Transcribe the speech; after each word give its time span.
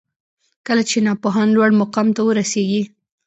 کله 0.67 0.83
چي 0.89 0.97
ناپوهان 1.07 1.47
لوړ 1.55 1.69
مقام 1.81 2.07
ته 2.15 2.21
ورسیږي 2.25 2.81